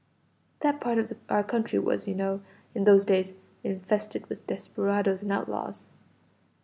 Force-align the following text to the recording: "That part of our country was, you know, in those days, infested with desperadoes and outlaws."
"That 0.61 0.81
part 0.81 0.97
of 0.97 1.13
our 1.29 1.43
country 1.43 1.77
was, 1.77 2.07
you 2.07 2.15
know, 2.15 2.41
in 2.73 2.85
those 2.85 3.05
days, 3.05 3.35
infested 3.63 4.25
with 4.31 4.47
desperadoes 4.47 5.21
and 5.21 5.31
outlaws." 5.31 5.85